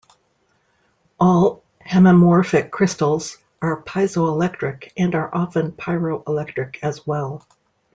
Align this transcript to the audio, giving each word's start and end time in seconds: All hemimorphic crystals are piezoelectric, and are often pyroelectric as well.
All 1.19 1.61
hemimorphic 1.85 2.71
crystals 2.71 3.37
are 3.61 3.83
piezoelectric, 3.83 4.93
and 4.97 5.13
are 5.13 5.29
often 5.31 5.73
pyroelectric 5.73 6.77
as 6.81 7.05
well. 7.05 7.45